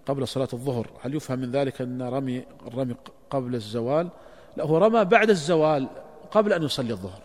قبل 0.06 0.28
صلاة 0.28 0.48
الظهر. 0.52 0.90
هل 1.02 1.14
يفهم 1.14 1.38
من 1.38 1.50
ذلك 1.50 1.80
أن 1.80 2.02
رمي 2.02 2.44
الرمي 2.66 2.94
قبل 3.30 3.54
الزوال؟ 3.54 4.08
لا 4.56 4.64
هو 4.64 4.78
رمى 4.78 5.04
بعد 5.04 5.30
الزوال 5.30 5.88
قبل 6.30 6.52
أن 6.52 6.62
يصلي 6.62 6.92
الظهر. 6.92 7.20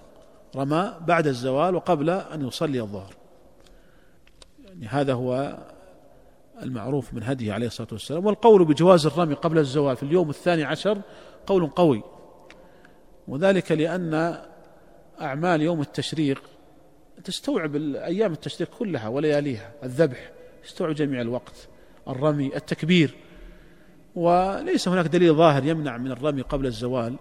رمى 0.55 0.93
بعد 1.01 1.27
الزوال 1.27 1.75
وقبل 1.75 2.09
أن 2.09 2.47
يصلي 2.47 2.81
الظهر. 2.81 3.13
يعني 4.65 4.87
هذا 4.87 5.13
هو 5.13 5.57
المعروف 6.63 7.13
من 7.13 7.23
هديه 7.23 7.53
عليه 7.53 7.67
الصلاة 7.67 7.87
والسلام 7.91 8.25
والقول 8.25 8.65
بجواز 8.65 9.05
الرمي 9.05 9.33
قبل 9.33 9.57
الزوال 9.57 9.95
في 9.95 10.03
اليوم 10.03 10.29
الثاني 10.29 10.63
عشر 10.63 11.01
قول 11.47 11.67
قوي. 11.67 12.03
وذلك 13.27 13.71
لأن 13.71 14.41
أعمال 15.21 15.61
يوم 15.61 15.81
التشريق 15.81 16.41
تستوعب 17.23 17.75
أيام 17.95 18.31
التشريق 18.31 18.69
كلها 18.79 19.07
ولياليها 19.07 19.71
الذبح 19.83 20.31
يستوعب 20.65 20.95
جميع 20.95 21.21
الوقت 21.21 21.67
الرمي 22.07 22.55
التكبير. 22.55 23.15
وليس 24.15 24.87
هناك 24.87 25.05
دليل 25.05 25.33
ظاهر 25.33 25.65
يمنع 25.65 25.97
من 25.97 26.11
الرمي 26.11 26.41
قبل 26.41 26.65
الزوال 26.65 27.15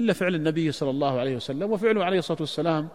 إلا 0.00 0.12
فعل 0.12 0.34
النبي 0.34 0.72
صلى 0.72 0.90
الله 0.90 1.20
عليه 1.20 1.36
وسلم 1.36 1.72
وفعله 1.72 2.04
عليه 2.04 2.18
الصلاة 2.18 2.38
والسلام 2.40 2.88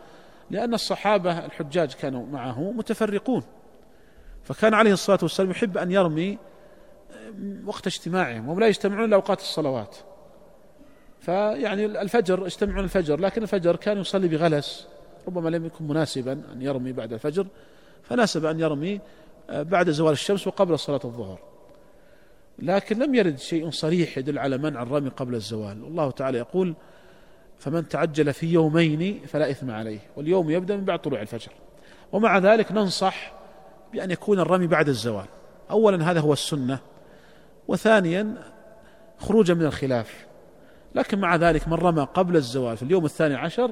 لأن 0.52 0.74
الصحابة 0.74 1.46
الحجاج 1.46 1.94
كانوا 1.94 2.26
معه 2.26 2.72
متفرقون. 2.72 3.44
فكان 4.44 4.74
عليه 4.74 4.94
الصلاة 4.94 5.20
والسلام 5.22 5.52
يحب 5.52 5.78
أن 5.78 5.92
يرمي 5.92 6.38
وقت 7.66 7.88
اجتماعهم 7.88 8.50
وهم 8.50 8.60
لا 8.60 8.68
يجتمعون 8.68 9.06
إلا 9.06 9.16
أوقات 9.16 9.40
الصلوات. 9.40 9.96
فيعني 11.20 11.86
الفجر 11.86 12.46
يجتمعون 12.46 12.84
الفجر 12.84 13.20
لكن 13.20 13.44
الفجر 13.44 13.76
كان 13.76 13.98
يصلي 13.98 14.28
بغلس 14.28 14.88
ربما 15.28 15.50
لم 15.50 15.66
يكن 15.66 15.88
مناسبا 15.88 16.32
أن 16.32 16.62
يرمي 16.62 16.92
بعد 16.92 17.14
الفجر 17.14 17.48
فناسب 18.04 18.46
أن 18.46 18.60
يرمي 18.60 19.00
بعد 19.50 19.90
زوال 19.90 20.14
الشمس 20.14 20.48
وقبل 20.48 20.80
صلاة 20.80 21.00
الظهر. 21.06 21.40
لكن 22.60 23.00
لم 23.00 23.16
يرد 23.16 23.38
شيء 23.40 23.70
صريح 23.70 24.18
يدل 24.18 24.40
على 24.40 24.58
منع 24.58 24.84
الرمي 24.84 25.10
قبل 25.10 25.36
الزوال. 25.36 25.84
والله 25.84 26.12
تعالى 26.12 26.38
يقول 26.38 26.76
فمن 27.60 27.88
تعجل 27.88 28.34
في 28.34 28.48
يومين 28.48 29.22
فلا 29.28 29.52
إثم 29.52 29.72
عليه 29.72 30.00
واليوم 30.16 30.50
يبدأ 30.50 30.78
من 30.78 30.86
بعد 30.86 31.00
طلوع 31.00 31.22
الفجر. 31.22 31.52
ومع 32.12 32.38
ذلك 32.38 32.72
ننصح 32.72 33.34
بأن 33.94 34.12
يكون 34.12 34.40
الرمي 34.40 34.68
بعد 34.68 34.90
الزوال. 34.90 35.26
أولا 35.72 36.12
هذا 36.12 36.20
هو 36.20 36.34
السنة 36.34 36.80
وثانيا 37.68 38.36
خروجا 39.18 39.54
من 39.54 39.66
الخلاف. 39.66 40.26
لكن 40.96 41.20
مع 41.20 41.36
ذلك 41.36 41.68
من 41.68 41.74
رمى 41.74 42.08
قبل 42.14 42.36
الزوال 42.36 42.78
في 42.78 42.84
اليوم 42.84 43.06
الثاني 43.06 43.36
عشر 43.36 43.72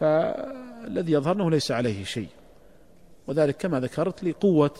فالذي 0.00 1.12
يظهر 1.12 1.34
أنه 1.34 1.50
ليس 1.50 1.70
عليه 1.70 2.04
شيء. 2.04 2.28
وذلك 3.26 3.56
كما 3.56 3.80
ذكرت 3.80 4.24
لقوة 4.24 4.74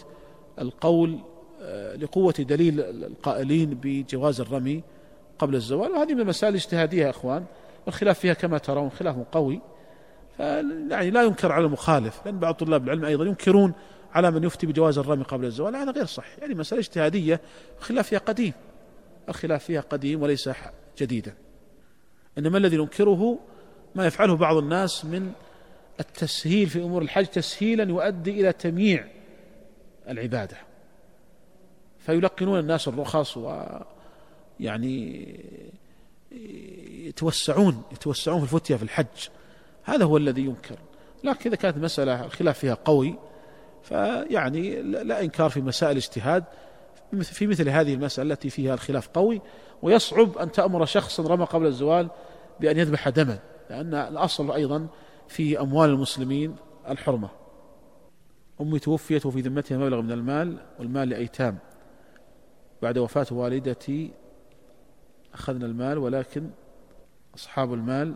القول 0.60 1.18
آه، 1.62 1.96
لقوة 1.96 2.34
دليل 2.38 2.80
القائلين 2.80 3.78
بجواز 3.82 4.40
الرمي 4.40 4.82
قبل 5.38 5.54
الزوال. 5.54 5.90
وهذه 5.90 6.14
من 6.14 6.20
المسائل 6.20 6.54
الاجتهادية 6.54 7.04
يا 7.04 7.10
أخوان. 7.10 7.44
والخلاف 7.86 8.18
فيها 8.18 8.34
كما 8.34 8.58
ترون 8.58 8.90
خلاف 8.90 9.16
قوي 9.32 9.60
يعني 10.90 11.10
لا 11.10 11.22
ينكر 11.22 11.52
على 11.52 11.64
المخالف. 11.64 12.20
لأن 12.26 12.38
بعض 12.38 12.54
طلاب 12.54 12.84
العلم 12.84 13.04
أيضا 13.04 13.24
ينكرون 13.24 13.72
على 14.12 14.30
من 14.30 14.44
يفتي 14.44 14.66
بجواز 14.66 14.98
الرمي 14.98 15.24
قبل 15.24 15.44
الزوال 15.44 15.76
هذا 15.76 15.90
غير 15.90 16.06
صحيح. 16.06 16.38
يعني 16.38 16.54
مسألة 16.54 16.80
اجتهادية 16.80 17.40
الخلاف 17.78 18.08
فيها 18.08 18.18
قديم. 18.18 18.52
الخلاف 19.28 19.64
فيها 19.64 19.80
قديم 19.80 20.22
وليس 20.22 20.50
جديدا. 20.98 21.34
إنما 22.38 22.58
الذي 22.58 22.76
ننكره 22.76 23.38
ما 23.94 24.06
يفعله 24.06 24.36
بعض 24.36 24.56
الناس 24.56 25.04
من 25.04 25.32
التسهيل 26.00 26.68
في 26.68 26.82
أمور 26.82 27.02
الحج 27.02 27.26
تسهيلا 27.26 27.84
يؤدي 27.84 28.40
إلى 28.40 28.52
تمييع 28.52 29.06
العبادة. 30.08 30.56
فيلقنون 31.98 32.58
الناس 32.58 32.88
الرخص 32.88 33.36
و 33.36 33.62
يعني 34.60 35.26
يتوسعون 36.90 37.82
يتوسعون 37.92 38.38
في 38.38 38.54
الفتية 38.54 38.76
في 38.76 38.82
الحج. 38.82 39.28
هذا 39.84 40.04
هو 40.04 40.16
الذي 40.16 40.42
ينكر. 40.42 40.78
لكن 41.24 41.50
إذا 41.50 41.56
كانت 41.56 41.76
المسألة 41.76 42.24
الخلاف 42.24 42.58
فيها 42.58 42.74
قوي 42.74 43.18
فيعني 43.86 44.82
لا 44.82 45.22
إنكار 45.22 45.50
في 45.50 45.60
مسائل 45.60 45.96
اجتهاد. 45.96 46.44
في 47.22 47.46
مثل 47.46 47.68
هذه 47.68 47.94
المسألة 47.94 48.32
التي 48.32 48.50
فيها 48.50 48.74
الخلاف 48.74 49.08
قوي 49.08 49.40
ويصعب 49.82 50.38
أن 50.38 50.52
تأمر 50.52 50.84
شخصا 50.84 51.22
رمى 51.22 51.44
قبل 51.44 51.66
الزوال 51.66 52.10
بأن 52.60 52.78
يذبح 52.78 53.08
دما 53.08 53.38
لأن 53.70 53.94
الأصل 53.94 54.52
أيضا 54.52 54.88
في 55.28 55.60
أموال 55.60 55.90
المسلمين 55.90 56.56
الحرمة. 56.88 57.28
أمي 58.60 58.78
توفيت 58.78 59.26
وفي 59.26 59.40
ذمتها 59.40 59.78
مبلغ 59.78 60.00
من 60.00 60.12
المال 60.12 60.58
والمال 60.78 61.08
لأيتام. 61.08 61.58
بعد 62.82 62.98
وفاة 62.98 63.26
والدتي 63.30 64.12
أخذنا 65.34 65.66
المال 65.66 65.98
ولكن 65.98 66.50
أصحاب 67.34 67.74
المال 67.74 68.14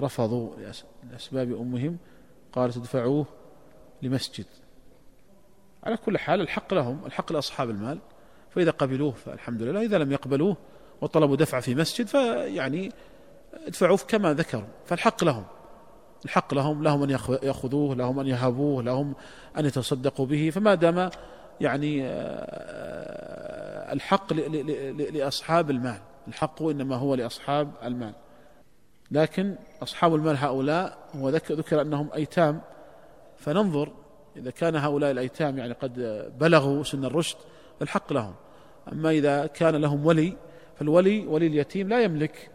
رفضوا 0.00 0.50
لأسباب 1.10 1.52
أمهم 1.52 1.98
قالت 2.52 2.76
ادفعوه 2.76 3.26
لمسجد. 4.02 4.46
على 5.88 5.96
كل 5.96 6.18
حال 6.18 6.40
الحق 6.40 6.74
لهم 6.74 7.00
الحق 7.06 7.32
لأصحاب 7.32 7.70
المال 7.70 7.98
فإذا 8.50 8.70
قبلوه 8.70 9.12
فالحمد 9.12 9.62
لله 9.62 9.82
إذا 9.82 9.98
لم 9.98 10.12
يقبلوه 10.12 10.56
وطلبوا 11.00 11.36
دفع 11.36 11.60
في 11.60 11.74
مسجد 11.74 12.06
فيعني 12.06 12.92
ادفعوه 13.66 13.98
كما 14.08 14.34
ذكروا 14.34 14.68
فالحق 14.86 15.24
لهم 15.24 15.44
الحق 16.24 16.54
لهم 16.54 16.82
لهم 16.82 17.02
أن 17.02 17.10
يأخذوه 17.42 17.94
لهم 17.94 18.20
أن 18.20 18.26
يهبوه 18.26 18.82
لهم 18.82 19.14
أن 19.58 19.66
يتصدقوا 19.66 20.26
به 20.26 20.50
فما 20.50 20.74
دام 20.74 21.10
يعني 21.60 22.06
آه، 22.06 23.92
الحق 23.92 24.32
لأصحاب 25.12 25.70
المال 25.70 26.00
الحق 26.28 26.62
إنما 26.62 26.96
هو 26.96 27.14
لأصحاب 27.14 27.70
المال. 27.84 28.12
لكن 29.10 29.54
أصحاب 29.82 30.14
المال 30.14 30.36
هؤلاء 30.36 30.98
هو 31.16 31.28
ذكر 31.28 31.80
أنهم 31.80 32.08
أيتام 32.14 32.60
فننظر 33.38 33.92
إذا 34.38 34.50
كان 34.50 34.76
هؤلاء 34.76 35.10
الأيتام 35.10 35.58
يعني 35.58 35.72
قد 35.72 35.94
بلغوا 36.40 36.82
سن 36.82 37.04
الرشد 37.04 37.36
فالحق 37.80 38.12
لهم. 38.12 38.34
أما 38.92 39.10
إذا 39.10 39.46
كان 39.46 39.76
لهم 39.76 40.06
ولي 40.06 40.36
فالولي 40.78 41.26
ولي 41.26 41.46
اليتيم 41.46 41.88
لا 41.88 42.02
يملك 42.02 42.50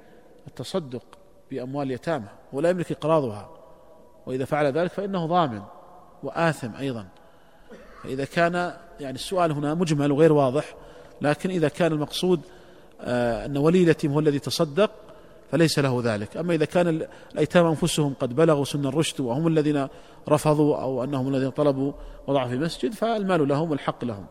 التصدق 0.47 1.03
بأموال 1.51 1.87
اليتامى 1.87 2.27
ولا 2.53 2.69
يملك 2.69 2.91
إقراضها. 2.91 3.49
وإذا 4.25 4.45
فعل 4.45 4.65
ذلك 4.65 4.91
فإنه 4.91 5.25
ضامن 5.25 5.61
وآثم 6.23 6.75
أيضا. 6.75 7.07
فإذا 8.03 8.25
كان 8.25 8.73
يعني 8.99 9.15
السؤال 9.15 9.51
هنا 9.51 9.73
مجمل 9.73 10.11
وغير 10.11 10.33
واضح 10.33 10.75
لكن 11.21 11.49
إذا 11.49 11.67
كان 11.67 11.91
المقصود 11.91 12.41
آه، 13.01 13.45
أن 13.45 13.57
ولي 13.57 13.83
اليتيم 13.83 14.11
هو 14.11 14.19
الذي 14.19 14.39
تصدق 14.39 14.91
فليس 15.51 15.79
له 15.79 16.01
ذلك. 16.03 16.37
أما 16.37 16.53
إذا 16.53 16.65
كان 16.65 17.05
الأيتام 17.31 17.65
أنفسهم 17.65 18.13
قد 18.19 18.35
بلغوا 18.35 18.65
سن 18.65 18.85
الرشد 18.85 19.21
وهم 19.21 19.47
الذين 19.47 19.87
رفضوا 20.29 20.77
أو 20.77 21.03
أنهم 21.03 21.35
الذين 21.35 21.49
طلبوا 21.49 21.93
وضعوا 22.27 22.47
في 22.47 22.57
مسجد 22.57 22.93
فالمال 22.93 23.47
لهم 23.47 23.71
والحق 23.71 24.05
لهم. 24.05 24.25